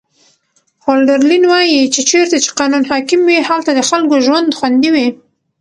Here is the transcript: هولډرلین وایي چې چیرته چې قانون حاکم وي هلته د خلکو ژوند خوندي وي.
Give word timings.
هولډرلین 0.83 1.43
وایي 1.51 1.81
چې 1.93 2.01
چیرته 2.09 2.37
چې 2.43 2.49
قانون 2.59 2.83
حاکم 2.91 3.21
وي 3.25 3.39
هلته 3.49 3.71
د 3.75 3.79
خلکو 3.89 4.15
ژوند 4.25 4.55
خوندي 4.57 4.89
وي. 4.95 5.07